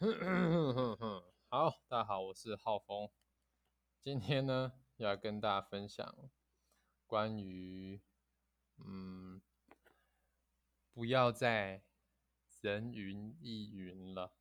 [1.50, 3.10] 好，大家好，我是浩峰。
[4.00, 6.30] 今天呢，要跟大家分享
[7.06, 8.00] 关于
[8.78, 9.42] 嗯，
[10.94, 11.82] 不要再
[12.62, 14.32] 人云亦云了，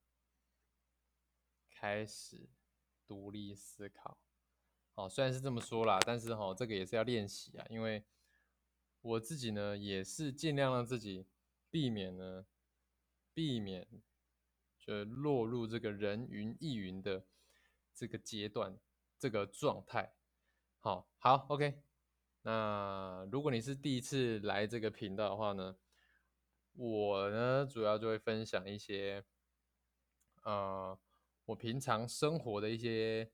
[1.70, 2.50] 开始
[3.06, 4.18] 独立思考。
[4.94, 8.06] 好，虽然是这么说啦，但是哈，这个也是要练习啊，因为
[9.02, 11.28] 我自己呢，也是尽量让自己
[11.70, 12.46] 避免呢，
[13.34, 13.86] 避免。
[14.90, 17.24] 就落入这个人云亦云的
[17.94, 18.76] 这个阶段，
[19.20, 20.16] 这个状态。
[20.80, 21.84] 好，好，OK。
[22.42, 25.78] 那如果你是第一次来这个频道的话呢，
[26.74, 29.24] 我呢主要就会分享一些，
[30.42, 30.98] 呃，
[31.46, 33.32] 我平常生活的一些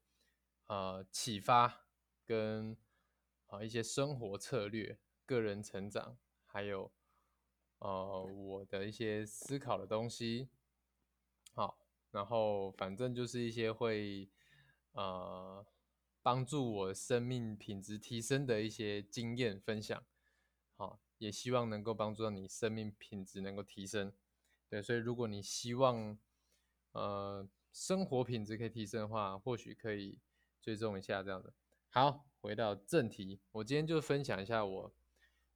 [0.67, 1.85] 呃启发
[2.25, 2.75] 跟
[3.45, 6.91] 啊一些生活策略、个人成长，还有
[7.79, 10.49] 呃我的一些思考的东西。
[12.15, 14.29] 然后反正就是一些会
[14.93, 15.65] 呃
[16.23, 20.01] 帮助我生命品质提升的一些经验分享，
[20.77, 24.13] 好，也希望能够帮助到你生命品质能够提升。
[24.69, 26.17] 对，所以如果你希望
[26.93, 30.17] 呃生活品质可以提升的话，或许可以
[30.61, 31.53] 追踪一下这样的。
[31.89, 34.95] 好，回到正题，我今天就分享一下我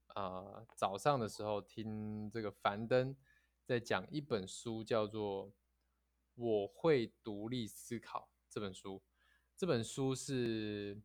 [0.08, 3.16] 啊早上的时候听这个樊登
[3.64, 5.53] 在讲一本书，叫做。
[6.40, 9.04] 我会独立思考这本书，
[9.58, 10.98] 这本书是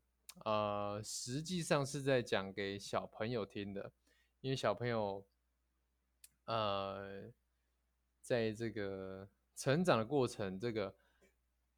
[0.45, 3.93] 呃，实际上是在讲给小朋友听的，
[4.41, 5.27] 因为小朋友
[6.45, 7.33] 呃，
[8.21, 10.95] 在这个成长的过程，这个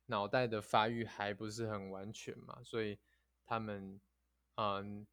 [0.05, 2.99] 脑袋的发育还不是很完全嘛，所以
[3.47, 3.99] 他们
[4.57, 5.07] 嗯，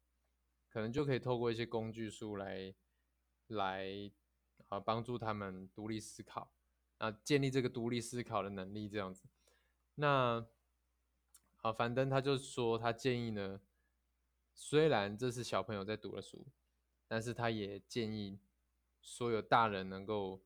[0.68, 2.74] 可能就可以透过一些工具书来
[3.46, 4.10] 来
[4.68, 6.53] 啊，帮助他们独立思考。
[7.04, 9.28] 啊，建立这个独立思考的能力，这样子。
[9.96, 10.46] 那
[11.60, 13.60] 啊，樊登他就说，他建议呢，
[14.54, 16.46] 虽然这是小朋友在读的书，
[17.06, 18.38] 但是他也建议
[19.02, 20.42] 所有大人能够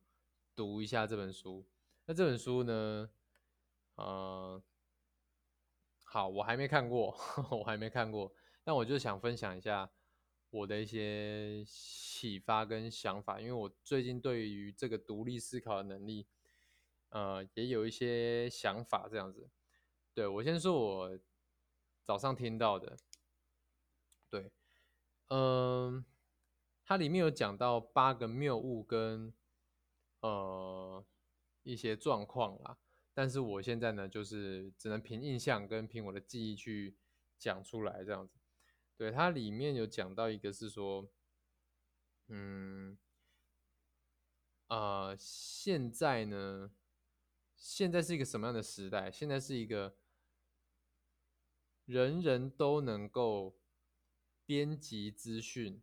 [0.53, 1.65] 读一下这本书。
[2.05, 3.09] 那这本书呢，
[3.95, 4.61] 呃，
[6.03, 7.17] 好，我还没看过，
[7.51, 8.33] 我还没看过，
[8.65, 9.89] 但我就想分享一下
[10.49, 16.27] 我的一些启发跟想法，因为我最近对于这个独立思考的能力。
[17.09, 19.49] 呃，也有一些想法这样子。
[20.13, 21.19] 对我先说，我
[22.03, 22.97] 早上听到的，
[24.29, 24.51] 对，
[25.29, 26.05] 嗯，
[26.83, 29.33] 它里面有讲到八个谬误跟
[30.19, 31.05] 呃
[31.63, 32.77] 一些状况啦，
[33.13, 36.97] 但是我现在呢，就是只能凭印象跟凭我的记忆去
[37.37, 38.39] 讲出来这样子。
[38.97, 41.09] 对，它里面有讲到一个是说，
[42.27, 42.97] 嗯，
[44.67, 46.71] 啊，现在呢。
[47.59, 49.11] 现在是一个什么样的时代？
[49.11, 49.97] 现在是一个
[51.83, 53.59] 人人都能够
[54.45, 55.81] 编辑资讯，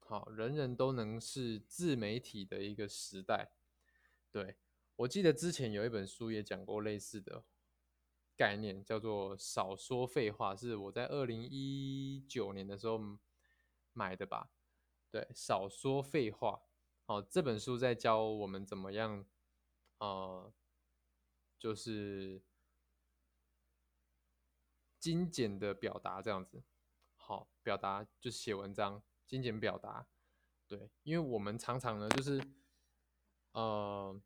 [0.00, 3.52] 好，人人都能是自媒体的一个时代。
[4.30, 4.56] 对
[4.96, 7.42] 我记得之前有一本书也讲过类似的
[8.36, 13.00] 概念，叫做“少说废话”，是我在二零一九年的时候
[13.94, 14.50] 买的吧？
[15.10, 16.60] 对，“少说废话”。
[17.06, 19.24] 好，这本书在教我们怎么样。
[20.00, 20.50] 呃，
[21.58, 22.42] 就是
[24.98, 26.64] 精简的表达这样子，
[27.16, 30.08] 好，表达就是写文章，精简表达，
[30.66, 32.42] 对，因为我们常常呢，就是
[33.52, 34.18] 呃，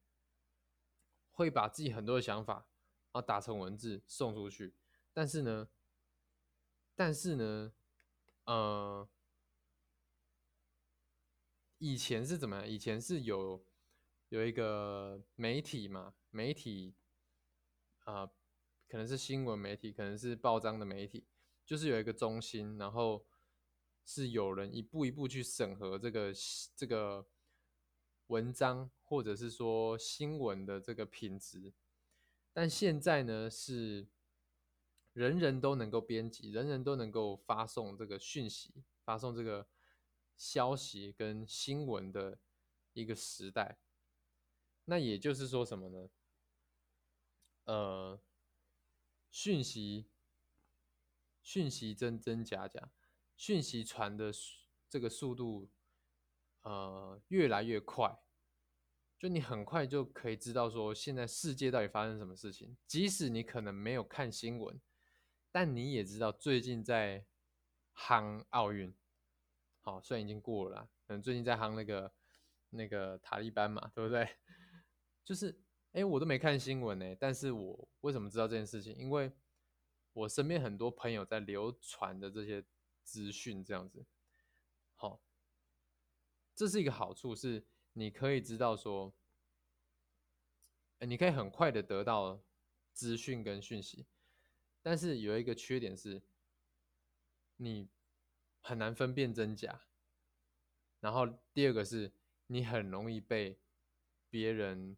[1.32, 2.68] 会把自己很多的想法
[3.10, 4.76] 啊打成文字送出去，
[5.12, 5.68] 但是呢，
[6.94, 7.72] 但是呢，
[8.44, 9.08] 呃，
[11.78, 12.68] 以前是怎么样？
[12.68, 13.66] 以前是有。
[14.34, 16.97] 有一个媒体嘛，媒体
[18.00, 18.27] 啊，
[18.89, 21.25] 可能是新闻媒体，可能是报章的媒体，
[21.65, 23.25] 就是有一个中心，然后
[24.05, 26.33] 是有人一步一步去审核这个
[26.75, 27.28] 这个
[28.27, 31.72] 文章，或者是说新闻的这个品质。
[32.53, 34.09] 但现在呢，是
[35.13, 39.69] 人人都能够编辑，人人都能够发送这个讯息，发送这个
[40.37, 42.41] 消息跟新闻的
[42.95, 43.78] 一个时代。
[44.86, 46.10] 那也就是说什么呢？
[47.65, 48.21] 呃，
[49.31, 50.10] 讯息
[51.42, 52.91] 讯息真真假假，
[53.36, 54.31] 讯息传的
[54.89, 55.71] 这个速度
[56.63, 58.19] 呃越来越快，
[59.19, 62.77] 就你很快就可以知道说现在世界到底发生什么事情。
[62.87, 64.78] 即使你可能没有看新闻，
[65.51, 67.25] 但你也知道最近在
[67.97, 68.95] 夯奥运，
[69.80, 72.13] 好，虽然已经过了啦，可能最近在夯那个
[72.69, 74.37] 那个塔利班嘛，对不对？
[75.24, 75.59] 就是
[75.92, 78.94] 哎，我都没看新闻呢，但是我为什么知道这件事情？
[78.97, 79.32] 因为
[80.12, 82.65] 我身边很多朋友在流传的这些
[83.03, 84.04] 资讯，这样子，
[84.94, 85.22] 好，
[86.54, 89.15] 这是一个好处，是你可以知道说，
[91.00, 92.42] 你可以很快的得到
[92.92, 94.06] 资讯跟讯息，
[94.82, 96.22] 但是有一个缺点是，
[97.56, 97.88] 你
[98.60, 99.86] 很难分辨真假，
[101.00, 102.12] 然后第二个是
[102.47, 103.59] 你很容易被
[104.28, 104.97] 别人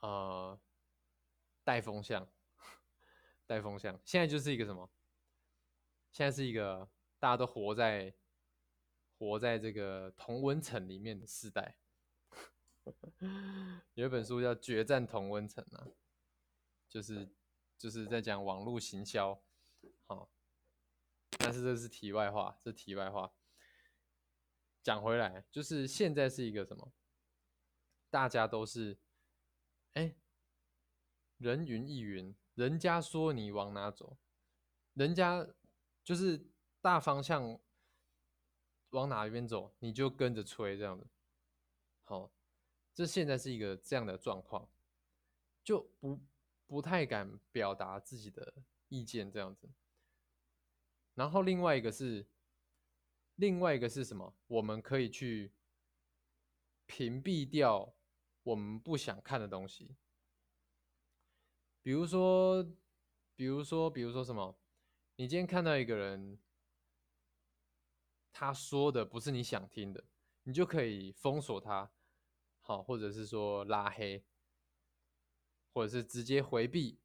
[0.00, 0.60] 呃
[1.64, 2.28] 带风向。
[3.46, 4.88] 带风向，现在就是一个什么？
[6.12, 6.88] 现在是一个
[7.18, 8.14] 大家都活在
[9.18, 11.76] 活在这个同温层里面的时代。
[13.94, 15.88] 有一本书叫《决战同温层》啊，
[16.88, 17.28] 就是
[17.76, 19.42] 就是在讲网络行销。
[20.06, 20.30] 好，
[21.38, 23.34] 但是这是题外话，这题外话。
[24.82, 26.92] 讲回来，就是现在是一个什么？
[28.08, 28.98] 大家都是
[29.94, 30.14] 哎，
[31.38, 32.34] 人云亦云。
[32.54, 34.18] 人家说你往哪走，
[34.94, 35.48] 人家
[36.04, 36.46] 就是
[36.82, 37.58] 大方向
[38.90, 41.06] 往哪一边走，你就跟着吹这样子。
[42.04, 42.30] 好，
[42.92, 44.68] 这现在是一个这样的状况，
[45.64, 46.20] 就不
[46.66, 49.70] 不太敢表达自己的意见这样子。
[51.14, 52.28] 然后另外一个是，
[53.36, 54.36] 另外一个是什么？
[54.48, 55.52] 我们可以去
[56.84, 57.94] 屏蔽掉
[58.42, 59.96] 我们不想看的东西。
[61.82, 62.62] 比如说，
[63.34, 64.58] 比如说，比如说什么？
[65.16, 66.38] 你今天看到一个人，
[68.32, 70.04] 他说的不是你想听的，
[70.44, 71.90] 你就可以封锁他，
[72.60, 74.24] 好，或者是说拉黑，
[75.72, 77.00] 或者是直接回避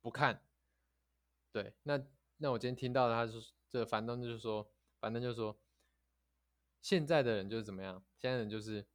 [0.00, 0.44] 不看。
[1.52, 2.02] 对，那
[2.36, 5.58] 那我今天听到的，他是这樊登就是说，樊登就是说，
[6.80, 8.04] 现在的人就是怎么样？
[8.18, 8.86] 现在的人就是，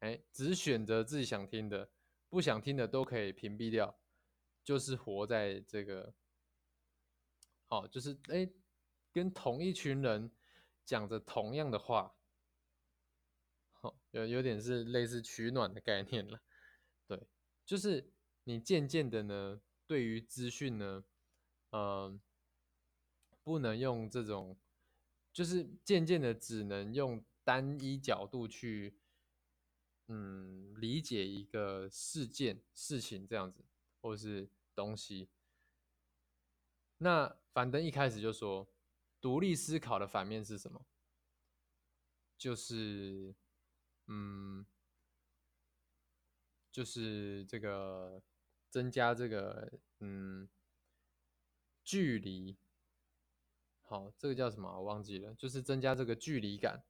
[0.00, 1.90] 哎，只选择自己想听的，
[2.28, 3.98] 不想听的都可以屏蔽掉。
[4.64, 6.12] 就是活在这个，
[7.68, 8.46] 哦，就是哎，
[9.10, 10.30] 跟同一群人
[10.84, 12.14] 讲着同样的话，
[13.72, 16.42] 好，有有点是类似取暖的概念了，
[17.06, 17.26] 对，
[17.64, 18.12] 就是
[18.44, 21.02] 你渐渐的呢，对于资讯呢，
[21.70, 22.20] 嗯，
[23.42, 24.58] 不能用这种，
[25.32, 28.98] 就是渐渐的只能用单一角度去，
[30.08, 33.64] 嗯，理解一个事件、事情这样子，
[34.02, 34.50] 或是。
[34.78, 35.28] 东西，
[36.98, 38.72] 那樊登一开始就说，
[39.20, 40.86] 独立思考的反面是什么？
[42.36, 43.34] 就是，
[44.06, 44.64] 嗯，
[46.70, 48.22] 就是这个
[48.70, 50.48] 增加这个，嗯，
[51.82, 52.56] 距离。
[53.82, 54.70] 好，这个叫什么？
[54.78, 55.34] 我忘记了。
[55.34, 56.84] 就是增加这个距离感。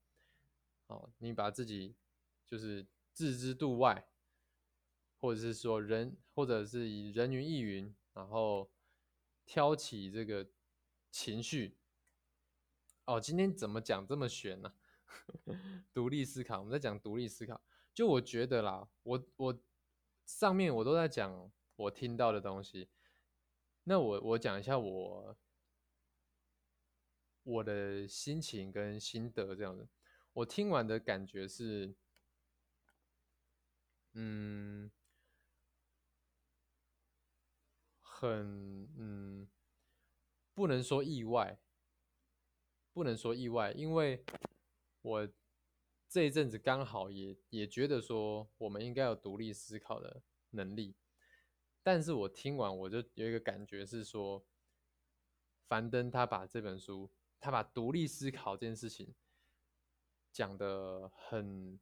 [0.87, 1.97] 好，你把自己
[2.45, 2.87] 就是
[3.19, 4.07] 置之度外。
[5.21, 8.71] 或者是说人，或者是以人云亦云，然后
[9.45, 10.49] 挑起这个
[11.11, 11.77] 情绪。
[13.05, 14.73] 哦，今天怎么讲这么玄呢？
[15.93, 17.61] 独立思考，我们在讲独立思考。
[17.93, 19.61] 就我觉得啦，我我
[20.25, 22.89] 上面我都在讲我听到的东西。
[23.83, 25.37] 那我我讲一下我
[27.43, 29.89] 我的心情跟心得这样子。
[30.35, 31.97] 我听完的感觉是，
[34.21, 34.91] 嗯。
[38.21, 39.49] 很嗯，
[40.53, 41.61] 不能说意外，
[42.93, 44.25] 不能说意外，因为
[45.03, 45.29] 我
[46.09, 50.97] 这一阵子刚好也也觉得说，我们应该有独立思考的能力。
[51.81, 54.45] 但是我听完我就有一个感觉是说，
[55.69, 59.15] 樊登他把这本书，他把独立思考这件事情
[60.33, 61.79] 讲的很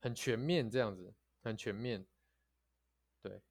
[0.00, 2.06] 很全面，这样子很全面，
[3.22, 3.42] 对。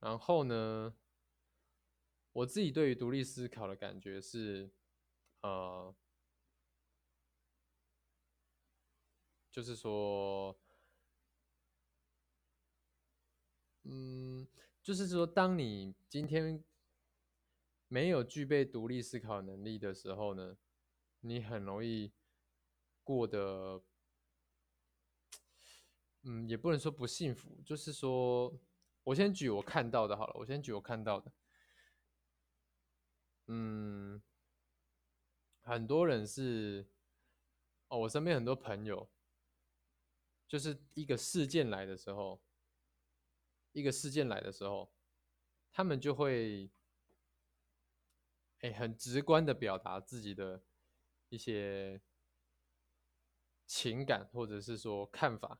[0.00, 0.94] 然后呢，
[2.32, 4.70] 我自己对于独立思考的感觉是，
[5.42, 5.94] 呃，
[9.50, 10.58] 就是说，
[13.84, 14.46] 嗯，
[14.82, 16.64] 就是说，当你今天
[17.88, 20.56] 没有具备独立思考能力的时候呢，
[21.20, 22.12] 你很容易
[23.04, 23.84] 过得，
[26.22, 28.52] 嗯，也不能说不幸福，就是说。
[29.04, 31.32] 我先举我看到的好了，我先举我看到的。
[33.48, 34.22] 嗯，
[35.60, 36.86] 很多人是，
[37.88, 39.10] 哦，我身边很多朋友，
[40.46, 42.40] 就是一个事件来的时候，
[43.72, 44.92] 一个事件来的时候，
[45.72, 46.70] 他们就会，
[48.60, 50.62] 哎，很直观的表达自己的
[51.28, 52.00] 一些
[53.66, 55.58] 情感或者是说看法，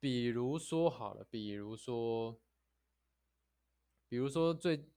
[0.00, 2.40] 比如说好了，比如说，
[4.08, 4.88] 比如说最，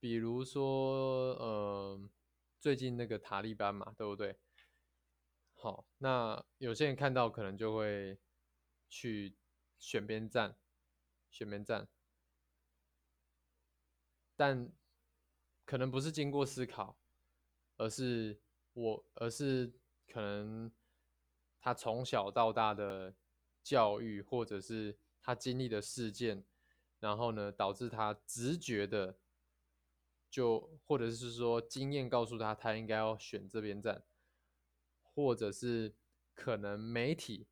[0.00, 2.10] 比如说呃，
[2.58, 4.38] 最近那个塔利班嘛，对不对？
[5.52, 8.18] 好，那有些人看到可能就会
[8.88, 9.36] 去
[9.78, 10.56] 选边站，
[11.30, 11.86] 选边站，
[14.34, 14.72] 但
[15.66, 16.98] 可能不是经过思考，
[17.76, 18.40] 而是
[18.72, 19.74] 我，而是
[20.08, 20.72] 可能
[21.60, 23.14] 他从小到大的。
[23.64, 26.44] 教育，或者是他经历的事件，
[27.00, 29.18] 然后呢，导致他直觉的，
[30.30, 34.04] 就或者是说经验告诉他，他应该要选这边站，
[35.02, 35.96] 或者是
[36.34, 37.48] 可能媒体，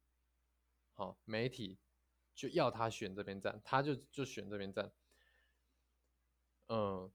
[0.93, 1.79] 好，媒体
[2.35, 4.93] 就要他选这边站，他就就选这边站，
[6.69, 7.11] 嗯，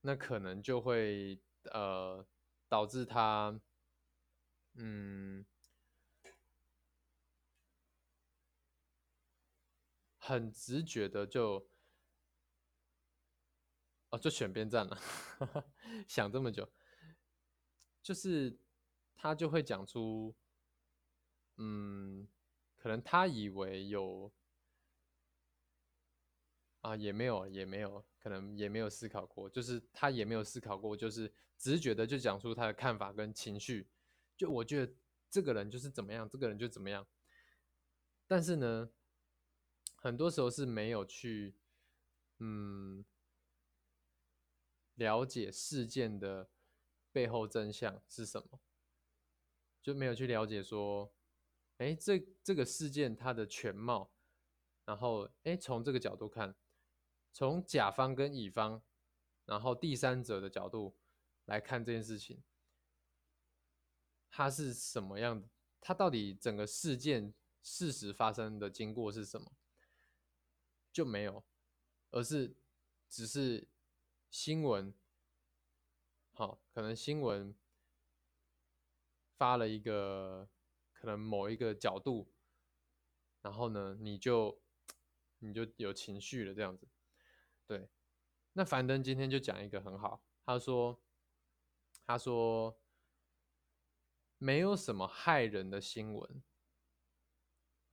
[0.00, 1.40] 那可能就会
[1.70, 2.26] 呃
[2.68, 3.60] 导致他，
[4.74, 5.46] 嗯。
[10.26, 11.68] 很直觉的就，
[14.08, 14.98] 哦，就选边站了。
[16.08, 16.72] 想这么久，
[18.02, 18.58] 就是
[19.14, 20.34] 他就会讲出，
[21.56, 22.26] 嗯，
[22.78, 24.32] 可能他以为有，
[26.80, 33.90] 啊，也没有，也没有，可能也没有思考过，就是他也没有思考过，就是直觉的就讲出他的看法跟情绪。
[34.38, 34.94] 就我觉得
[35.28, 37.06] 这个人就是怎么样，这个人就怎么样。
[38.26, 38.90] 但是呢？
[40.04, 41.54] 很多时候是没有去，
[42.36, 43.02] 嗯，
[44.96, 46.50] 了解事件的
[47.10, 48.60] 背后真相是什么，
[49.80, 51.10] 就没有去了解说，
[51.78, 54.12] 哎，这这个事件它的全貌，
[54.84, 56.54] 然后，哎，从这个角度看，
[57.32, 58.82] 从甲方跟乙方，
[59.46, 60.98] 然后第三者的角度
[61.46, 62.42] 来看这件事情，
[64.28, 65.48] 它是什么样的？
[65.80, 67.32] 它到底整个事件
[67.62, 69.50] 事实发生的经过是什么？
[70.94, 71.44] 就没有，
[72.12, 72.54] 而是
[73.08, 73.66] 只是
[74.30, 74.94] 新闻，
[76.30, 77.52] 好，可能新闻
[79.36, 80.48] 发了一个
[80.92, 82.32] 可能某一个角度，
[83.42, 84.62] 然后呢，你就
[85.40, 86.86] 你就有情绪了这样子，
[87.66, 87.90] 对。
[88.52, 91.02] 那樊登今天就讲一个很好，他说
[92.06, 92.80] 他说
[94.38, 96.42] 没有什么害人的新闻，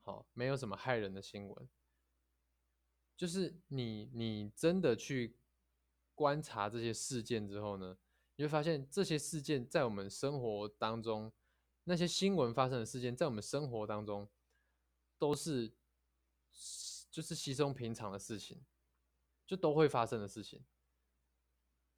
[0.03, 1.67] 好，没有什么害人的新闻。
[3.21, 5.37] 就是你，你真的去
[6.15, 7.95] 观察这些事件之后呢，
[8.35, 11.31] 你会发现这些事件在我们生活当中，
[11.83, 14.27] 那些新闻发生的事件在我们生活当中
[15.19, 15.71] 都是
[17.11, 18.65] 就是稀松平常的事情，
[19.45, 20.65] 就都会发生的事情。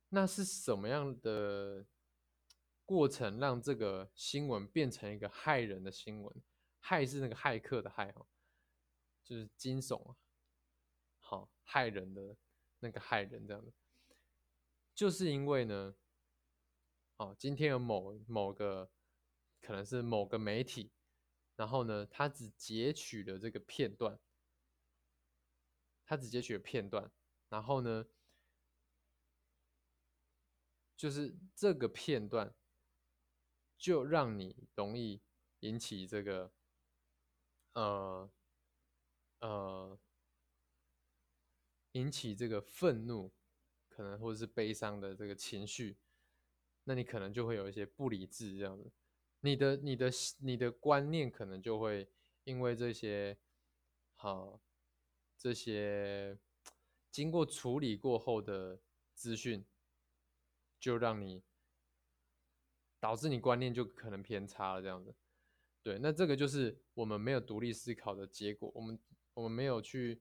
[0.09, 1.85] 那是什么样的
[2.85, 6.43] 过程让这个新闻变成一个害人的新闻？
[6.81, 8.27] 害是那个骇客的害哦，
[9.23, 10.17] 就是惊悚啊。
[11.63, 12.35] 害人的
[12.79, 13.71] 那个害人这样的，
[14.93, 15.95] 就是因为呢，
[17.17, 18.91] 哦，今天有某某个
[19.61, 20.91] 可能是某个媒体，
[21.55, 24.19] 然后呢，他只截取了这个片段，
[26.05, 27.11] 他只截取了片段，
[27.49, 28.05] 然后呢，
[30.97, 32.53] 就是这个片段
[33.77, 35.21] 就让你容易
[35.61, 36.51] 引起这个，
[37.73, 38.31] 呃，
[39.39, 39.99] 呃。
[41.93, 43.31] 引起这个愤怒，
[43.87, 45.97] 可能或者是悲伤的这个情绪，
[46.85, 48.91] 那你可能就会有一些不理智这样子，
[49.41, 50.09] 你的、你的、
[50.39, 52.09] 你的观念可能就会
[52.45, 53.37] 因为这些
[54.15, 54.59] 好
[55.37, 56.37] 这些
[57.11, 58.81] 经过处理过后的
[59.13, 59.63] 资讯，
[60.79, 61.43] 就让你
[62.99, 65.15] 导致你观念就可能偏差了这样子。
[65.83, 68.99] 对，那这个就是我们没有独立思考的结果，我们
[69.35, 70.19] 我们没有去。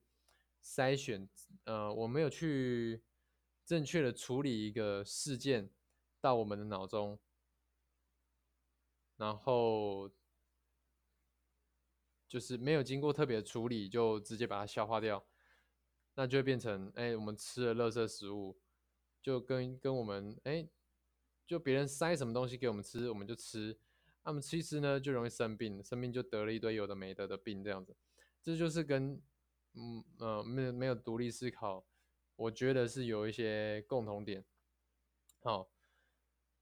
[0.63, 1.29] 筛选，
[1.65, 3.03] 呃，我没有去
[3.65, 5.69] 正确的处理一个事件
[6.21, 7.19] 到我们的脑中，
[9.17, 10.11] 然后
[12.29, 15.27] 就是没有经过特别处理就直接把它消化掉，
[16.15, 18.57] 那就会变成，哎，我们吃了垃圾食物，
[19.21, 20.69] 就跟跟我们，哎，
[21.45, 23.77] 就别人塞什么东西给我们吃，我们就吃，
[24.23, 27.97] 那么吃一吃呢，就容易生病，生病就得了一堆有的没的的病，这样子，
[28.41, 29.21] 这就是跟。
[29.75, 31.87] 嗯呃，没有没有独立思考，
[32.37, 34.45] 我觉得是有一些共同点。
[35.41, 35.73] 好，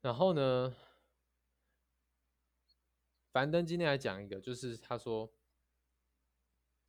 [0.00, 0.76] 然后呢，
[3.32, 5.32] 樊登今天来讲一个，就是他说，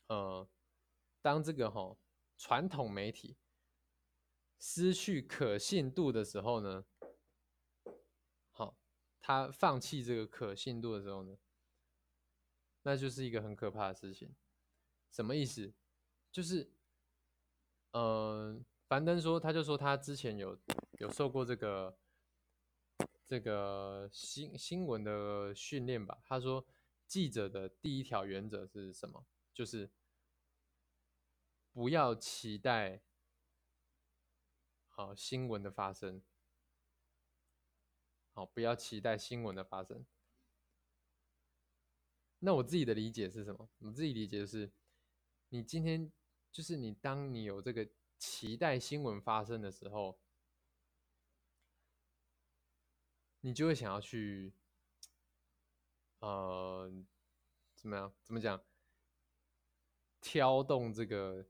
[0.07, 0.47] 呃，
[1.21, 1.97] 当这个哈
[2.37, 3.37] 传统媒体
[4.59, 6.85] 失去可信度的时候呢，
[8.51, 8.77] 好，
[9.19, 11.37] 他放弃这个可信度的时候呢，
[12.83, 14.35] 那就是一个很可怕的事情。
[15.11, 15.73] 什么意思？
[16.31, 16.71] 就是，
[17.91, 18.57] 呃，
[18.87, 20.57] 樊登说，他就说他之前有
[20.99, 21.97] 有受过这个
[23.27, 26.19] 这个新新闻的训练吧。
[26.23, 26.65] 他说，
[27.05, 29.25] 记者的第一条原则是什么？
[29.53, 29.91] 就是
[31.73, 33.01] 不要期待
[34.87, 36.21] 好新闻的发生，
[38.33, 40.05] 好，不要期待新闻的发生。
[42.39, 43.69] 那我自己的理解是什么？
[43.79, 44.71] 我自己理解是，
[45.49, 46.11] 你今天
[46.51, 50.19] 就是你，当你有这个期待新闻发生的时候，
[53.39, 54.53] 你就会想要去，
[56.19, 56.91] 呃，
[57.75, 58.13] 怎么样？
[58.23, 58.63] 怎么讲？
[60.19, 61.47] 挑动这个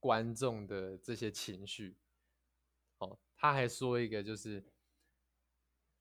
[0.00, 1.96] 观众的这些情绪。
[2.98, 4.64] 哦，他还说一个，就是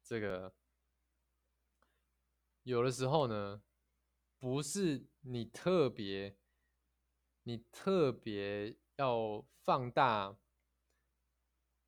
[0.03, 0.53] 这个
[2.63, 3.61] 有的时候呢。
[4.37, 6.37] 不是你特别，
[7.47, 10.35] 你特别要放大，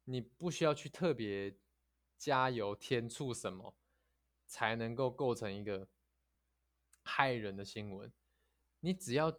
[0.03, 1.57] 你不需要去特别
[2.15, 3.75] 加油添醋什么，
[4.45, 5.89] 才能够构成一个
[7.01, 8.13] 害人的新闻。
[8.81, 9.31] 你只要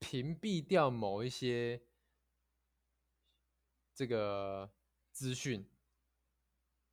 [0.00, 1.86] 屏蔽掉某一些
[3.94, 4.74] 这个
[5.12, 5.70] 资讯，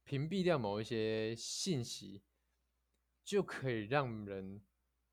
[0.03, 2.21] 屏蔽掉某一些信息，
[3.23, 4.63] 就可以让人。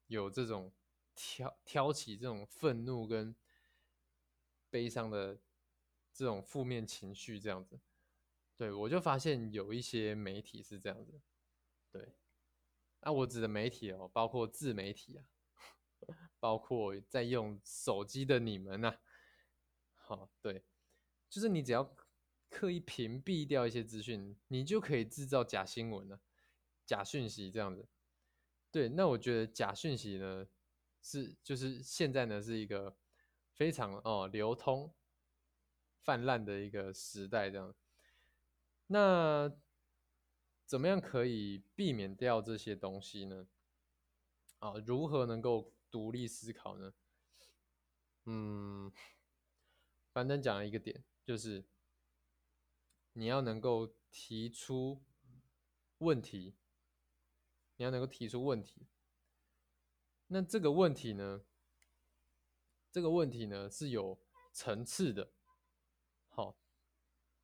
[0.09, 0.73] 有这种
[1.21, 3.35] 挑挑起这种愤怒跟
[4.71, 5.41] 悲伤的
[6.13, 7.81] 这种负面情绪，这样子，
[8.57, 11.21] 对我就发现有一些媒体是这样子，
[11.91, 12.15] 对，
[13.01, 15.25] 那我指的媒体哦，包括自媒体啊，
[16.39, 18.99] 包括在用手机的你们呐，
[19.97, 20.65] 好，对，
[21.29, 21.97] 就是你只要
[22.49, 26.21] 刻意屏蔽掉一些资讯，你就可以制造假新闻了，
[26.87, 27.89] 假讯息这样子。
[28.71, 30.47] 对，那我觉得假讯息呢，
[31.11, 32.95] 是就是现在呢是一个
[33.55, 34.93] 非常哦流通、
[36.03, 37.75] 泛滥的一个时代，这样。
[38.89, 39.51] 那
[40.67, 43.49] 怎么样可以避免掉这些东西呢？
[44.59, 46.93] 啊，如何能够独立思考呢？
[48.27, 48.93] 嗯，
[50.13, 51.65] 反正讲了一个点，就是
[53.15, 55.03] 你要能够提出
[55.99, 56.55] 问题。
[57.77, 58.89] 你要能够提出问题，
[60.29, 61.43] 那这个问题呢？
[62.91, 64.19] 这个问题呢是有
[64.53, 65.31] 层次的，
[66.29, 66.57] 好，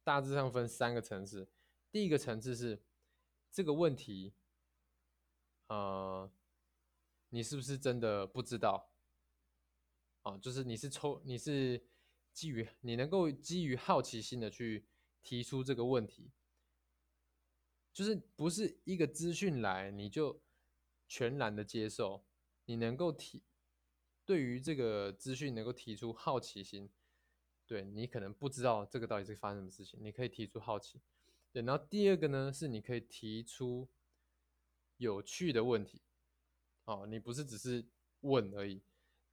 [0.03, 1.49] 大致上分三个层次。
[1.91, 2.83] 第一个层次是
[3.53, 4.35] 这个问题，
[5.69, 6.31] 呃，
[7.29, 8.91] 你是不是真的不知道？
[10.23, 11.87] 啊，就是你是抽，你是
[12.33, 14.87] 基于你能够基于好奇心的去
[15.23, 16.33] 提出这个问题。
[17.93, 20.43] 就是不是一个资讯来你就
[21.07, 22.25] 全然的接受，
[22.65, 23.43] 你能够提
[24.25, 26.91] 对于这个资讯能够提出好奇心，
[27.67, 31.01] 对你可能不知道这个到底是发生什么事情，你可以提出好奇，
[31.53, 33.89] 对，然后第二个呢是你可以提出
[34.97, 36.03] 有趣的问题，
[36.85, 37.87] 哦，你不是只是
[38.21, 38.83] 问而已，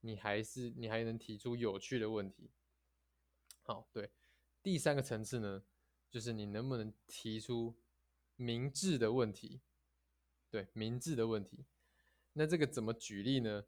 [0.02, 2.52] 你还是你还能提出有趣的问题，
[3.62, 4.12] 好，对，
[4.62, 5.64] 第三个层次呢
[6.10, 7.76] 就是你能不能提出。
[8.38, 9.62] 明智的问题，
[10.50, 11.64] 对明智的问题，
[12.34, 13.66] 那这个怎么举例呢？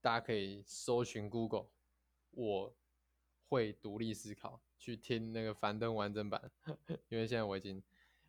[0.00, 1.68] 大家可以搜寻 Google，
[2.30, 2.76] 我
[3.48, 6.50] 会独立思考，去听那个樊登完整版，
[7.08, 7.82] 因为现在我已经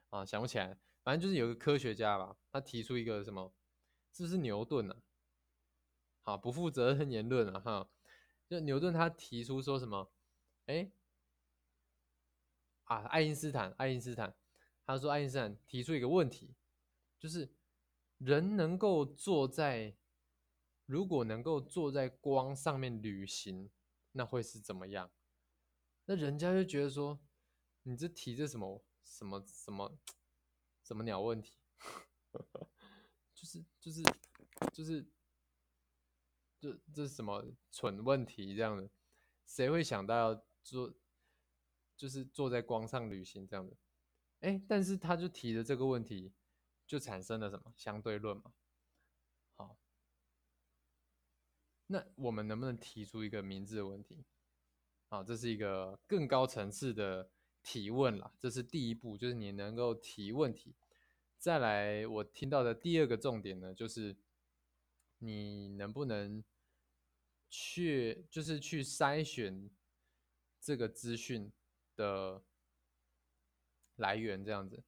[0.09, 3.53] 啊想不起来，反正就是有个科学家吧，他提出一个什么，
[4.13, 4.97] 是不是牛顿啊？
[6.23, 7.89] 好，不负责任言论啊哈，
[8.49, 10.11] 就牛顿他提出说什么？
[10.65, 10.91] 哎，
[12.85, 14.35] 啊，爱因斯坦，爱因斯坦。
[14.89, 16.55] 他说：“爱因斯坦提出一个问题，
[17.19, 17.49] 就是
[18.17, 19.95] 人能够坐在，
[20.85, 23.69] 如果能够坐在光上面旅行，
[24.13, 25.11] 那会是怎么样？
[26.05, 27.19] 那人家就觉得说，
[27.83, 29.99] 你这提这什么什么什么
[30.83, 31.57] 什么鸟问题？
[33.35, 34.01] 就是就是
[34.73, 35.07] 就是
[36.59, 38.55] 这这是什么蠢问题？
[38.55, 38.89] 这样的，
[39.45, 40.93] 谁会想到要坐，
[41.95, 43.77] 就是坐在光上旅行这样的？”
[44.41, 46.31] 哎，但是他就提的这个问题，
[46.87, 48.53] 就产生了什么相对论嘛？
[49.55, 49.77] 好，
[51.87, 54.25] 那我们能不能提出一个明智的问题？
[55.09, 57.29] 好，这是一个更高层次的
[57.61, 60.73] 提问啦，这是第一步，就是你能够提问题。
[61.37, 64.17] 再来，我听到的第二个重点呢，就是
[65.19, 66.43] 你能不能
[67.49, 69.69] 去，就是去筛选
[70.59, 71.51] 这个资讯
[71.95, 72.41] 的。
[73.97, 74.83] 来源这样子，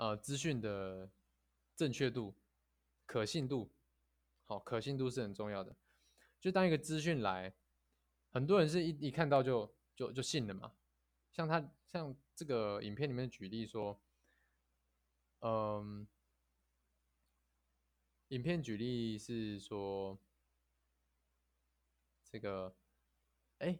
[0.00, 1.10] 呃，资讯的
[1.76, 2.34] 正确度、
[3.04, 3.70] 可信度，
[4.46, 5.76] 好，可信度是很重要的。
[6.40, 7.54] 就当一个资讯来，
[8.30, 10.72] 很多人是一一看到就就就信了嘛。
[11.30, 14.00] 像他像这个影片里面举例说，
[15.40, 16.08] 嗯，
[18.28, 20.18] 影片举例是说，
[22.24, 22.74] 这个，
[23.58, 23.78] 哎，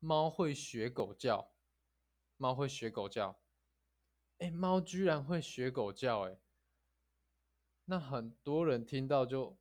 [0.00, 1.52] 猫会学狗叫，
[2.36, 3.39] 猫会学狗叫，
[4.40, 6.38] 哎，猫居然会学狗叫，哎，
[7.86, 9.58] 那很多人听到就。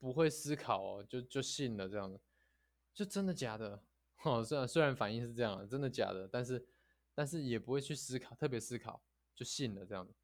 [0.00, 2.20] 不会思考哦，就就信了这样子，
[2.94, 3.82] 就真的假的？
[4.22, 6.68] 哦，虽然虽然反应是这样，真的假的，但是
[7.12, 9.02] 但是也不会去思考，特别思考
[9.34, 10.14] 就信了这样子。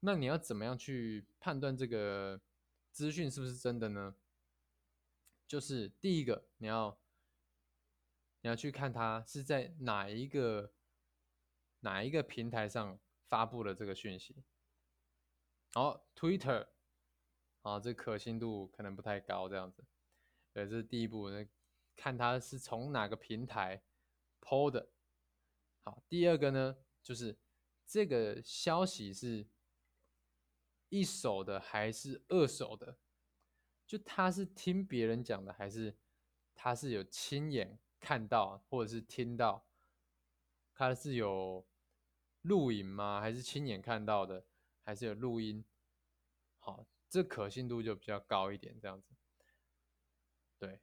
[0.00, 2.40] 那你要怎么样去判断这个
[2.90, 4.16] 资讯是不是真的呢？
[5.46, 6.98] 就是第一个，你要
[8.40, 10.72] 你要去看它是在哪一个
[11.80, 14.42] 哪一个平台上发布的这个讯息。
[15.72, 16.68] 好，Twitter。
[17.62, 19.84] 啊，这可信度可能不太高，这样子，
[20.54, 21.46] 对，这是第一步，那
[21.94, 23.82] 看它是从哪个平台
[24.40, 24.92] 抛的。
[25.82, 27.38] 好，第二个呢，就是
[27.84, 29.46] 这个消息是
[30.88, 32.96] 一手的还是二手的？
[33.86, 35.98] 就他是听别人讲的，还是
[36.54, 39.66] 他是有亲眼看到或者是听到？
[40.72, 41.68] 他是有
[42.42, 43.20] 录影吗？
[43.20, 44.44] 还是亲眼看到的？
[44.82, 45.64] 还是有录音？
[46.58, 46.86] 好。
[47.12, 49.16] 这可信度就比较高一点，这样子。
[50.60, 50.80] 对，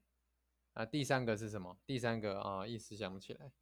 [0.73, 1.79] 那第三个是什么？
[1.85, 3.53] 第三个啊，一时想不起来。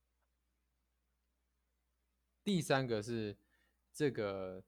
[2.43, 3.37] 第三个是
[3.93, 4.63] 这个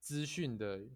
[0.00, 0.86] 资讯的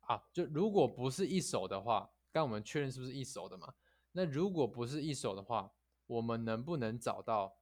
[0.00, 3.74] 啊，就如果不是一手的话，刚我们确认是不是一手的嘛？
[4.12, 5.72] 那如果不是一手的话，
[6.06, 7.58] 我们能不能找到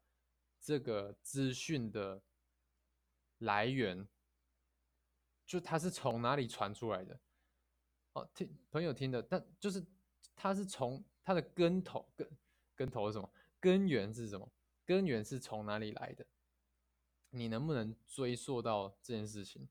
[0.58, 2.20] 这个资讯的
[3.38, 4.08] 来源？
[5.46, 7.18] 就它是从哪里传出来的？
[8.12, 9.84] 哦听朋友听的，但就是
[10.34, 12.28] 他是从他的根头根
[12.74, 13.30] 根头是什么？
[13.60, 14.50] 根源是什么？
[14.84, 16.26] 根源是从哪里来的？
[17.30, 19.68] 你能不能追溯到这件事情？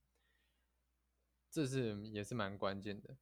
[1.49, 3.17] 这是也是蛮关键的，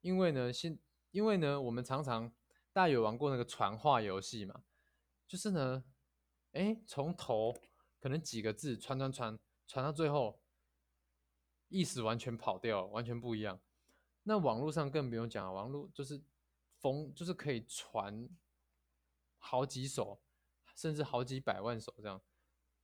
[0.00, 0.78] 因为呢，现
[1.10, 2.32] 因为呢，我们常常
[2.72, 4.64] 大家有玩过那个传话游戏嘛，
[5.26, 5.84] 就是呢，
[6.52, 7.54] 哎，从头
[7.98, 10.40] 可能几个字传传传传到最后，
[11.68, 13.60] 意思完全跑掉，完全不一样。
[14.22, 16.22] 那网络上更不用讲，网络就是
[16.78, 18.28] 封，就是可以传
[19.38, 20.20] 好几首，
[20.74, 22.20] 甚至好几百万首这样。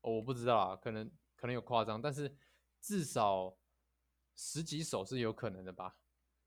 [0.00, 2.36] 我不知道啊，可能可能有夸张，但是
[2.80, 3.56] 至少
[4.34, 5.96] 十几首是有可能的吧？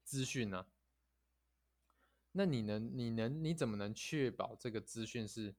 [0.04, 0.68] 资讯呢？
[2.34, 5.56] 那你能你能你怎么能确保这个资讯是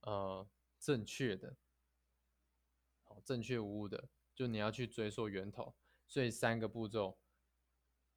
[0.00, 0.48] 呃
[0.78, 1.56] 正确的？
[3.24, 5.74] 正确无误的，就你要去追溯源头。
[6.08, 7.18] 所以三个步骤。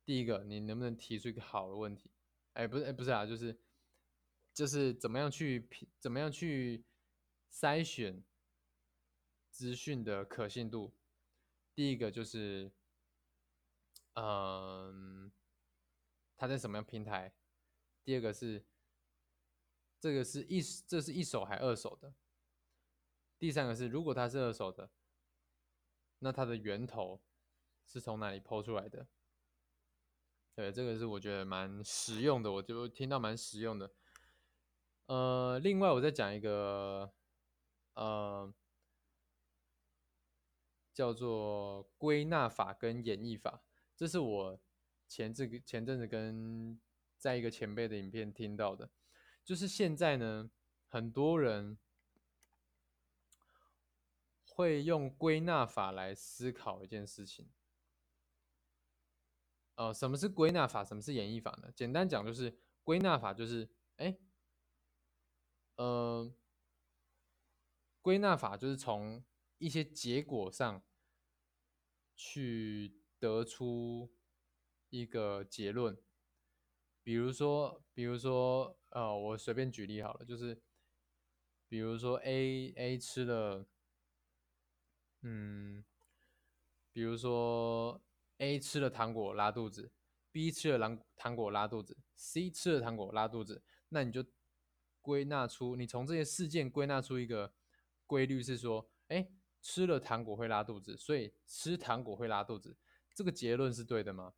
[0.06, 2.12] 第一个，你能不能提出一个好的问题？
[2.54, 3.60] 哎，不是，哎，不是啊，就是，
[4.54, 5.68] 就是怎么样去，
[6.00, 6.84] 怎么样去
[7.52, 8.24] 筛选
[9.50, 10.96] 资讯的可信度？
[11.76, 12.72] 第一个就是，
[14.14, 15.32] 嗯，
[16.36, 17.36] 它在什么样平台？
[18.04, 18.66] 第二个是，
[20.00, 22.14] 这个是一，这是一手还二手的？
[23.40, 24.92] 第三个是，如果它是二手的，
[26.20, 27.22] 那它的源头
[27.86, 29.08] 是从哪里抛出来的？
[30.54, 33.90] 对，这个是我觉得蛮实用的，我就听到蛮实用的。
[35.06, 37.14] 呃，另外我再讲一个，
[37.94, 38.54] 呃，
[40.94, 43.64] 叫做归纳法跟演绎法，
[43.96, 44.60] 这是我
[45.08, 46.78] 前这个前阵子跟
[47.18, 48.92] 在一个前辈的影片听到的，
[49.46, 50.52] 就是现在呢，
[50.90, 51.78] 很多人
[54.60, 57.50] 会用归纳法来思考一件事情。
[59.76, 60.84] 呃，什么是归纳法？
[60.84, 61.72] 什么是演绎法呢？
[61.74, 64.20] 简单讲，就是归纳法就是，哎，
[65.78, 66.30] 呃，
[68.02, 69.24] 归纳法就是从
[69.60, 70.84] 一些结果上
[72.18, 74.14] 去得出
[74.90, 75.98] 一个结论。
[77.02, 80.62] 比如说，比如说，呃，我随便举例好了，就是，
[81.70, 83.66] 比如说 A A 吃了，
[85.22, 85.84] 嗯，
[86.92, 88.02] 比如说。
[88.42, 89.92] A 吃了糖果拉肚子
[90.32, 94.26] ，B 吃了糖糖果拉肚子，C 吃了糖果拉肚子，那你就
[95.02, 97.54] 归纳出，你从这些事件归纳出一个
[98.06, 99.30] 规律，是说，哎，
[99.62, 102.78] 吃了糖果会拉肚子，所以吃糖果会拉肚子，
[103.14, 104.34] 这个结论是对的吗？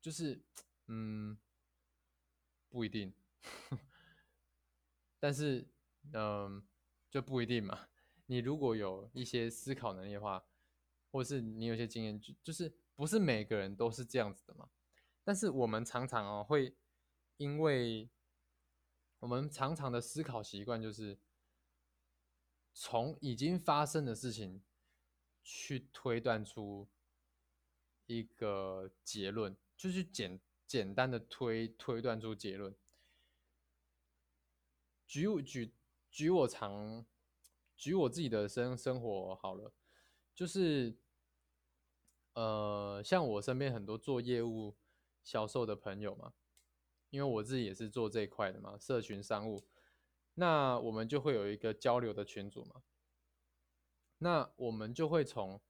[0.00, 0.42] 就是，
[0.86, 1.38] 嗯，
[2.70, 3.12] 不一定，
[5.20, 5.68] 但是，
[6.14, 6.66] 嗯，
[7.10, 7.88] 就不一定嘛。
[8.26, 10.44] 你如果有一些思考能力的话，
[11.10, 12.74] 或是你有些经验，就就是。
[12.96, 14.70] 不是每个人都是这样子的嘛？
[15.24, 16.76] 但是我们常常哦会
[17.38, 18.08] 因为
[19.18, 21.18] 我们常常的思考习惯就是
[22.72, 24.62] 从已经发生的事情
[25.42, 26.88] 去推断出
[28.06, 32.76] 一个结论，就是简简单的推推断出结论。
[35.04, 35.74] 举我举
[36.08, 37.04] 举我常
[37.84, 39.70] 举我自己的生生活好了，
[40.34, 40.96] 就是
[42.32, 44.74] 呃，像我身边很多做业务
[45.22, 46.32] 销售的朋友嘛，
[47.10, 49.68] 因为我自己也是做这一块的嘛，社群商务，
[50.32, 52.84] 那我们就会有一个交流的群组嘛，
[54.16, 55.60] 那我们就会从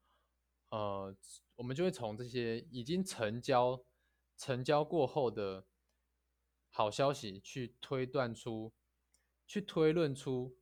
[0.69, 1.17] 呃，
[1.57, 3.85] 我们就会从这些已经成交
[4.37, 5.67] 成交过后的
[6.71, 8.73] 好消息去推断出。
[9.47, 10.57] 去推论出，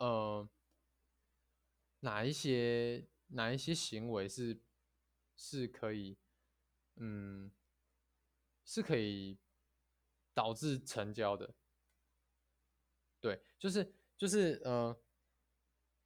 [0.00, 0.48] 呃，
[2.00, 4.58] 哪一些哪一些行为是
[5.36, 6.16] 是可以，
[6.96, 7.52] 嗯，
[8.64, 9.38] 是可以
[10.32, 11.54] 导致成交的，
[13.20, 14.98] 对，就是就是呃，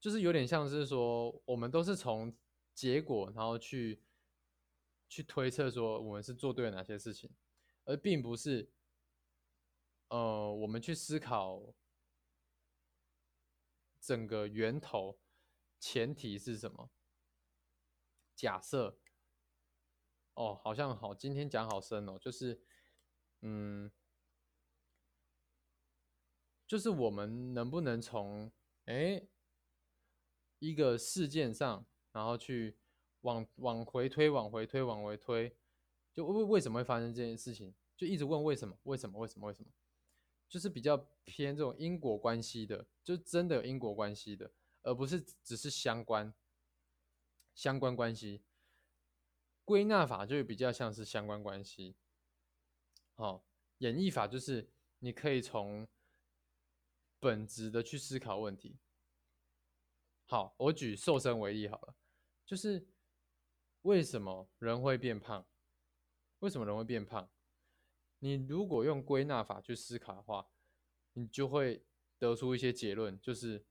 [0.00, 2.36] 就是有点像是说，我们都是从
[2.74, 4.02] 结果，然后去
[5.08, 7.30] 去推测说我们是做对了哪些事情，
[7.84, 8.72] 而并不是。
[10.10, 11.74] 呃，我们去思考
[14.04, 15.18] 整个源头，
[15.80, 16.90] 前提是什么？
[18.34, 19.00] 假设，
[20.34, 22.62] 哦，好像好，今天讲好深哦，就是，
[23.40, 23.90] 嗯，
[26.66, 28.52] 就是我们能不能从
[28.84, 29.26] 哎
[30.58, 32.76] 一个事件上，然后去
[33.22, 35.56] 往往回推，往回推，往回推，
[36.12, 37.74] 就为为什么会发生这件事情？
[37.96, 38.78] 就一直问为什么？
[38.82, 39.18] 为什么？
[39.18, 39.46] 为什么？
[39.46, 39.70] 为什么？
[40.54, 46.32] 就是比较偏这种因果关系的，就真的有因果关系的，而不是只是相关
[47.56, 48.44] 相关关系。
[49.64, 51.96] 归纳法就比较像是相关关系。
[53.14, 53.44] 好，
[53.78, 55.88] 演绎法就是你可以从
[57.18, 58.78] 本质的去思考问题。
[60.26, 61.96] 好，我举瘦身为例好了，
[62.46, 62.86] 就是
[63.82, 65.44] 为什么人会变胖？
[66.38, 67.28] 为什么人会变胖？
[68.24, 70.48] 你如果用归纳法去思考的话，
[71.12, 71.84] 你就会
[72.18, 73.62] 得出一些结论，就是，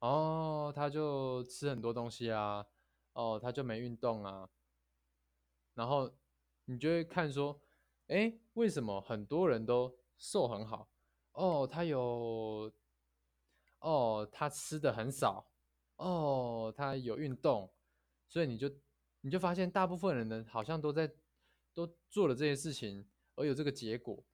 [0.00, 2.66] 哦，他就吃很多东西啊，
[3.12, 4.50] 哦，他就没运动啊，
[5.74, 6.12] 然后
[6.64, 7.62] 你就会看说，
[8.08, 10.90] 哎，为什么很多人都瘦很好？
[11.34, 12.72] 哦，他有，
[13.78, 15.48] 哦，他吃的很少，
[15.94, 17.72] 哦，他有运动，
[18.26, 18.68] 所以你就
[19.20, 21.08] 你就发现大部分人呢，好像都在
[21.72, 23.08] 都做了这些事情。
[23.42, 24.24] 而有这个结果，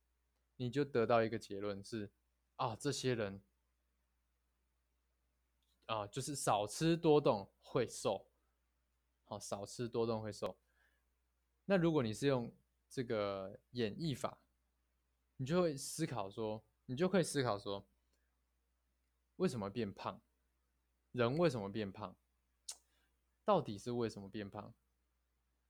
[0.57, 2.11] 你就得到一个结论是：
[2.57, 3.43] 啊，这些人
[5.87, 8.31] 啊，就是少吃多动会瘦。
[9.25, 10.59] 好，少吃多动会瘦。
[11.65, 12.55] 那如果你是用
[12.91, 14.39] 这个演绎法，
[15.37, 17.89] 你就会思考说，你就可以思考说，
[19.37, 20.21] 为什么变胖？
[21.13, 22.15] 人为什么变胖？
[23.47, 24.75] 到底是为什么变胖？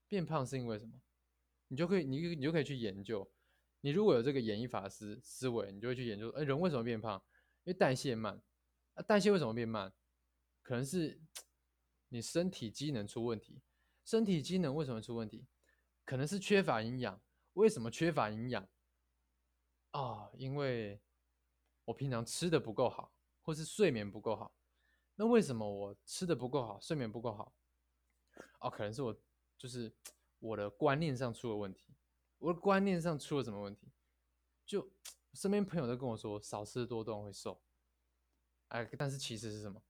[0.09, 1.01] 变胖是因为什么？
[1.69, 3.31] 你就可以，你你就可以去研究。
[3.81, 7.23] 你如果有这个演绎法思思维，你就会去研究，哎，人为什么变胖？
[7.63, 8.43] 因为代谢慢。
[8.95, 9.93] 啊，代谢为什么变慢？
[10.63, 11.21] 可能是
[12.09, 13.63] 你身体机能出问题。
[14.05, 15.47] 身体机能为什么出问题？
[16.05, 17.23] 可能是缺乏营养。
[17.53, 18.69] 为什么缺乏营养？
[19.93, 21.01] 啊，因为
[21.85, 24.53] 我平常吃的不够好，或是睡眠不够好。
[25.15, 27.55] 那为什么我吃的不够好，睡眠不够好？
[28.61, 29.17] 哦，可能是我
[29.57, 29.95] 就是。
[30.39, 31.95] 我的观念上出了问题，
[32.39, 33.91] 我的观念上出了什么问题？
[34.65, 34.91] 就
[35.33, 37.61] 身边朋友都跟我说，少吃多动会瘦。
[38.69, 39.83] 哎，但是其实是什么？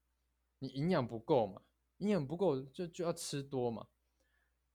[0.61, 1.63] 你营养不够嘛？
[1.99, 3.89] 营养不够就就要吃多嘛？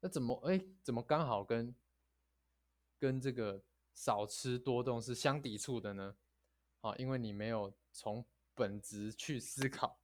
[0.01, 0.61] 那怎么哎？
[0.81, 1.73] 怎么刚好跟
[2.99, 6.17] 跟这个少吃多动是相抵触的呢？
[6.81, 9.99] 啊，因为你没有从本质去思考。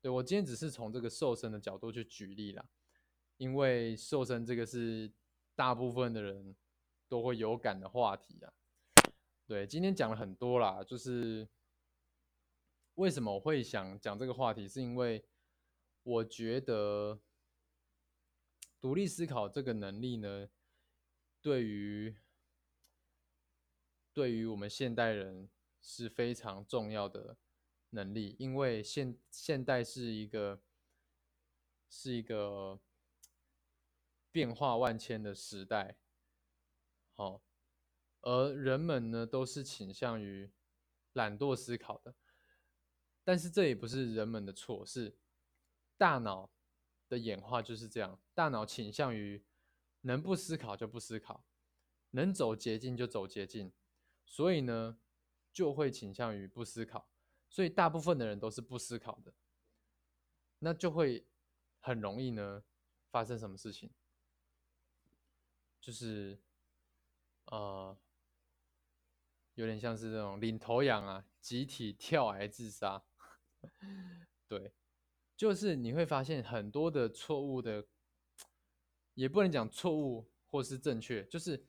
[0.00, 2.64] 对我今天只是从这个瘦身的角度去举例啦。
[3.38, 5.10] 因为瘦身这个是
[5.54, 6.56] 大部分的人
[7.08, 8.52] 都会有感的话题啊，
[9.46, 11.48] 对，今天讲了很多啦，就是
[12.94, 15.24] 为什么我会想讲这个话题，是因为
[16.02, 17.20] 我觉得
[18.80, 20.48] 独立思考这个能力呢，
[21.40, 22.16] 对于
[24.12, 25.48] 对于我们现代人
[25.80, 27.36] 是非常重要的
[27.90, 30.60] 能力，因为现现代是一个
[31.88, 32.80] 是一个。
[34.30, 35.98] 变化万千的时代，
[37.14, 37.42] 好，
[38.20, 40.52] 而人们呢都是倾向于
[41.14, 42.14] 懒惰思考的，
[43.24, 45.18] 但是这也不是人们的错，是
[45.96, 46.50] 大脑
[47.08, 49.44] 的演化就是这样，大脑倾向于
[50.02, 51.44] 能不思考就不思考，
[52.10, 53.72] 能走捷径就走捷径，
[54.24, 54.98] 所以呢，
[55.52, 57.10] 就会倾向于不思考，
[57.48, 59.32] 所以大部分的人都是不思考的，
[60.60, 61.26] 那就会
[61.80, 62.62] 很容易呢
[63.10, 63.90] 发生什么事情，
[65.88, 66.38] 就是
[67.46, 67.96] 呃，
[69.54, 73.02] 有点像是这种领头羊啊，集体跳崖自杀，
[74.46, 74.74] 对，
[75.34, 77.88] 就是你会发现很多的错误的，
[79.14, 81.66] 也不能讲错误或是正确，就是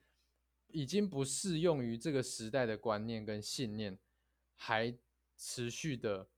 [0.67, 3.97] 已经不适用于这个时代的观念跟信念，
[4.57, 4.93] 还
[5.37, 6.29] 持续的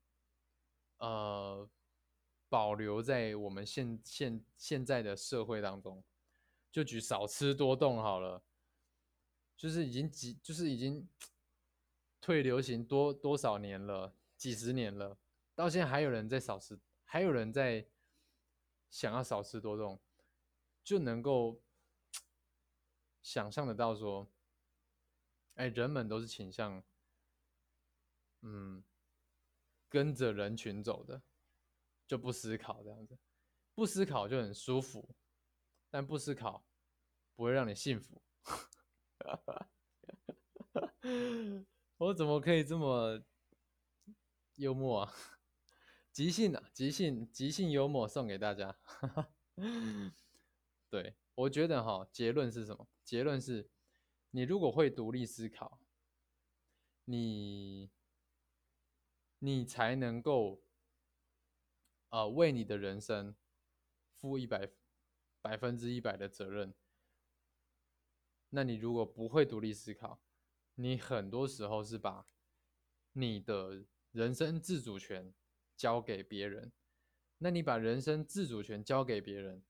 [0.98, 1.68] 呃
[2.48, 6.04] 保留在我们现现现在的社会当中。
[6.72, 8.42] 就举少吃多动好了，
[9.58, 11.08] 就是已经几就是已经
[12.22, 15.18] 退流行多多少年了，几十年了，
[15.54, 17.86] 到现在还有人在少吃，还有人在
[18.90, 20.00] 想要少吃多动，
[20.84, 21.62] 就能够
[23.22, 24.32] 想象得到说，
[25.56, 26.82] 哎，人们都是倾向，
[28.42, 28.82] 嗯，
[29.90, 31.22] 跟着人群走的，
[32.08, 33.18] 就不思考这样子，
[33.76, 35.08] 不思考就很舒服。
[35.92, 36.66] 但不思考
[37.36, 38.24] 不会让你幸福。
[41.98, 43.22] 我怎么可以这么
[44.56, 45.14] 幽默啊？
[46.12, 48.80] 即兴啊，即兴，即兴幽默送给大家。
[50.90, 52.88] 对我觉得哈，结论是什么？
[53.04, 53.70] 结论是，
[54.32, 55.80] 你如果会独立思考，
[57.06, 57.92] 你
[59.40, 60.64] 你才能够
[62.10, 63.36] 啊，为你的人生
[64.16, 64.72] 负一百。
[65.42, 66.74] 百分之一百的责任。
[68.54, 70.22] 那你如果不会独立思考，
[70.76, 72.28] 你很多时候是把
[73.14, 75.34] 你的人生自主权
[75.78, 76.72] 交给别人。
[77.38, 79.64] 那你把人生自主权交给别人，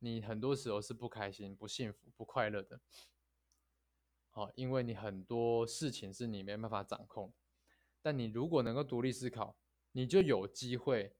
[0.00, 2.80] 你很多时候是不开心、不幸福、不快乐的。
[4.30, 7.32] 好，因为你很多事情是你没办法掌控。
[8.02, 9.56] 但你如果能够独立思考，
[9.92, 11.16] 你就有机会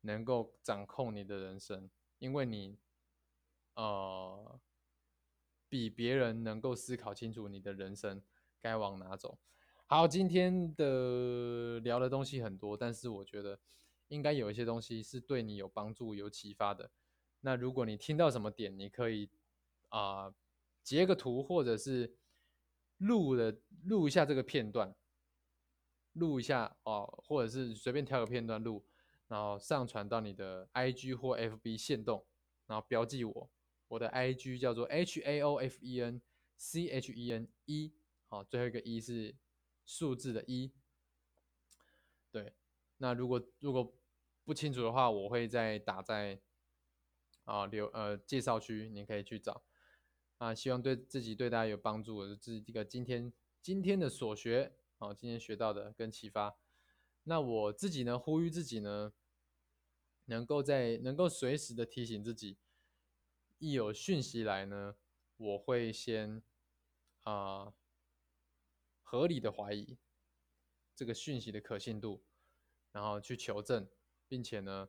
[0.00, 2.78] 能够掌控你的人生，因为你。
[3.78, 4.60] 呃，
[5.68, 8.20] 比别人能够思考清楚你的人生
[8.60, 9.38] 该往哪走。
[9.86, 13.60] 好，今天的聊的东西很多，但是我觉得
[14.08, 16.90] 应该有一些东西是对你有帮助、有启发的。
[17.42, 19.30] 那如果你听到什么点，你可以
[19.90, 20.34] 啊
[20.82, 22.16] 截个图，或者是
[22.96, 24.92] 录的录一下这个片段，
[26.14, 28.84] 录一下哦，或者是随便挑个片段录，
[29.28, 32.26] 然后上传到你的 IG 或 FB 线动，
[32.66, 33.50] 然后标记我。
[33.88, 36.20] 我的 I G 叫做 H A O F E N
[36.56, 37.92] C H E N 一，
[38.28, 39.34] 好，最后一个一是
[39.84, 40.72] 数字的一。
[42.30, 42.54] 对，
[42.98, 43.96] 那如果如果
[44.44, 46.40] 不清楚的话，我会再打在
[47.44, 49.64] 啊留呃介绍区，你可以去找。
[50.36, 56.56] 啊，希望对自己对大家有帮助，这是这个今天今天的所学，啊，今天学到的跟启发。
[57.24, 59.12] 那我自己呢，呼吁自己呢，
[60.26, 62.58] 能够在能够随时的提醒自己。
[63.58, 64.94] 一有讯息来呢，
[65.36, 66.40] 我会先
[67.24, 67.74] 啊
[69.02, 69.98] 合理的怀疑
[70.94, 72.24] 这个讯息的可信度，
[72.92, 73.88] 然后去求证，
[74.28, 74.88] 并且呢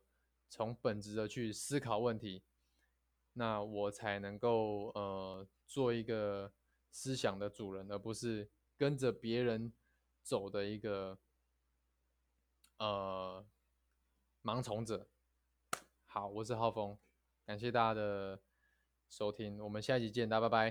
[0.50, 2.44] 从本质的去思考问题，
[3.34, 6.54] 那我才能够呃做一个
[6.92, 9.74] 思想的主人，而不是跟着别人
[10.22, 11.18] 走的一个
[12.78, 13.44] 呃
[14.44, 15.10] 盲从者。
[16.06, 16.96] 好，我是浩峰，
[17.46, 18.44] 感谢大家的。
[19.10, 20.68] 收听，我们下一集见，大家拜拜。